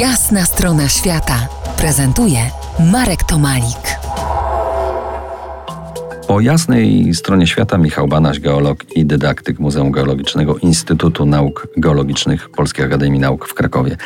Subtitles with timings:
[0.00, 1.48] Jasna strona świata
[1.78, 2.38] prezentuje
[2.92, 3.98] Marek Tomalik.
[6.28, 12.84] Po jasnej stronie świata Michał Banaś, geolog i dydaktyk Muzeum Geologicznego Instytutu Nauk Geologicznych Polskiej
[12.84, 13.96] Akademii Nauk w Krakowie.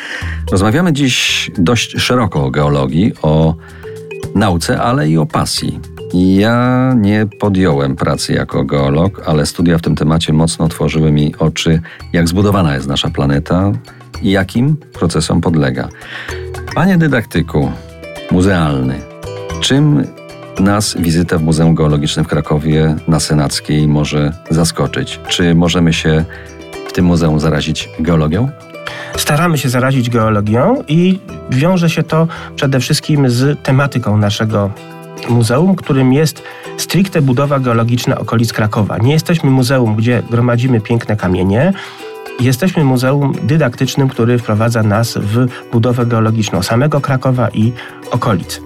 [0.51, 3.55] Rozmawiamy dziś dość szeroko o geologii, o
[4.35, 5.79] nauce, ale i o pasji.
[6.13, 11.81] Ja nie podjąłem pracy jako geolog, ale studia w tym temacie mocno otworzyły mi oczy,
[12.13, 13.71] jak zbudowana jest nasza planeta
[14.21, 15.89] i jakim procesom podlega.
[16.75, 17.71] Panie dydaktyku
[18.31, 18.99] muzealny,
[19.61, 20.07] czym
[20.59, 25.19] nas wizyta w Muzeum Geologicznym w Krakowie na Senackiej może zaskoczyć?
[25.27, 26.25] Czy możemy się
[26.87, 28.49] w tym muzeum zarazić geologią?
[29.17, 34.71] Staramy się zarazić geologią i wiąże się to przede wszystkim z tematyką naszego
[35.29, 36.43] muzeum, którym jest
[36.77, 38.97] stricte budowa geologiczna okolic Krakowa.
[38.97, 41.73] Nie jesteśmy muzeum, gdzie gromadzimy piękne kamienie.
[42.41, 47.73] Jesteśmy muzeum dydaktycznym, który wprowadza nas w budowę geologiczną samego Krakowa i
[48.11, 48.61] okolic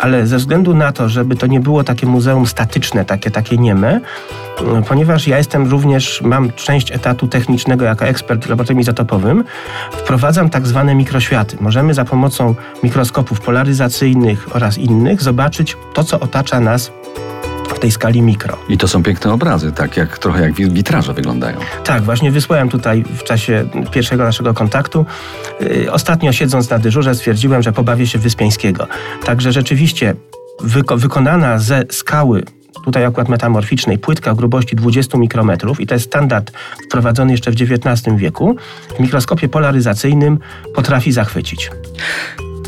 [0.00, 4.00] ale ze względu na to, żeby to nie było takie muzeum statyczne, takie, takie nieme,
[4.88, 9.44] ponieważ ja jestem również, mam część etatu technicznego jako ekspert w laboratorium izotopowym,
[9.92, 11.56] wprowadzam tak zwane mikroświaty.
[11.60, 16.92] Możemy za pomocą mikroskopów polaryzacyjnych oraz innych zobaczyć to, co otacza nas
[17.80, 18.58] tej skali mikro.
[18.68, 21.58] I to są piękne obrazy, tak jak trochę jak witraże wyglądają.
[21.84, 25.06] Tak, właśnie wysłałem tutaj w czasie pierwszego naszego kontaktu.
[25.60, 28.86] Yy, ostatnio siedząc na dyżurze stwierdziłem, że pobawię się Wyspiańskiego.
[29.24, 30.14] Także rzeczywiście
[30.60, 32.42] wyko wykonana ze skały
[32.84, 36.52] tutaj akurat metamorficznej, płytka o grubości 20 mikrometrów i to jest standard
[36.84, 38.56] wprowadzony jeszcze w XIX wieku,
[38.96, 40.38] w mikroskopie polaryzacyjnym
[40.74, 41.70] potrafi zachwycić.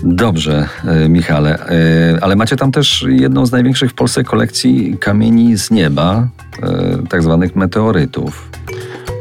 [0.05, 5.58] Dobrze, e, Michale, e, ale macie tam też jedną z największych w Polsce kolekcji kamieni
[5.58, 6.27] z nieba,
[6.62, 8.50] e, tak zwanych meteorytów.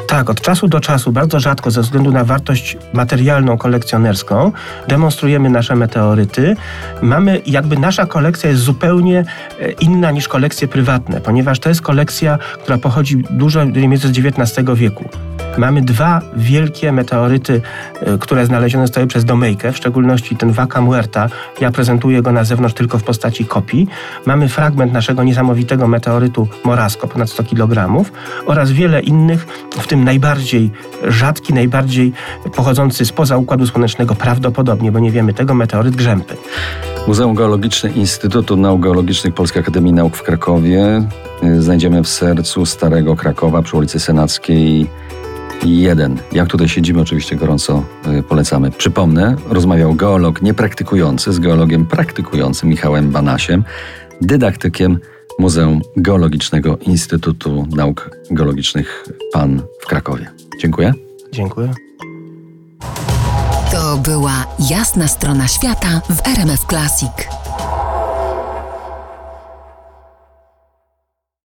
[0.08, 4.52] Tak, od czasu do czasu, bardzo rzadko ze względu na wartość materialną, kolekcjonerską,
[4.88, 6.56] demonstrujemy nasze meteoryty.
[7.02, 9.26] Mamy, jakby nasza kolekcja jest zupełnie
[9.80, 15.10] inna niż kolekcje prywatne, ponieważ to jest kolekcja, która pochodzi dużo mniej z XIX wieku.
[15.58, 17.62] Mamy dwa wielkie meteoryty,
[18.02, 21.30] e, które znalezione zostały przez Domejkę, w szczególności ten Vaca Muerta.
[21.62, 23.88] Ja prezentuję go na zewnątrz tylko w postaci kopii.
[24.26, 28.04] Mamy fragment naszego niesamowitego meteorytu Morasko, ponad 100 kg
[28.46, 29.48] oraz wiele innych,
[29.80, 30.72] w tym najbardziej
[31.08, 32.14] rzadki, najbardziej
[32.56, 36.38] pochodzący spoza Układu Słonecznego prawdopodobnie, bo nie wiemy tego, meteoryt Grzępy.
[37.08, 41.08] Muzeum Geologiczne Instytutu Nauk Geologicznych Polskiej Akademii Nauk w Krakowie
[41.44, 44.88] e, znajdziemy w sercu Starego Krakowa przy ulicy Senackiej
[45.64, 46.18] jeden.
[46.32, 47.84] Jak tutaj siedzimy, oczywiście gorąco
[48.20, 48.72] y, polecamy.
[48.72, 53.64] Przypomnę, rozmawiał geolog niepraktykujący z geologiem praktykującym Michałem Banasiem,
[54.22, 55.00] dydaktykiem
[55.40, 60.32] Muzeum Geologicznego Instytutu Nauk Geologicznych PAN w Krakowie.
[60.60, 60.94] Dziękuję.
[61.32, 61.74] Dziękuję.
[63.72, 67.41] To była jasna strona świata w RMF Classic.